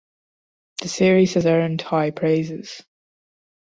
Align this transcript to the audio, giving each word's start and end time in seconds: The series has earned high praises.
The 0.81 0.87
series 0.87 1.35
has 1.35 1.45
earned 1.45 1.81
high 1.83 2.09
praises. 2.09 2.81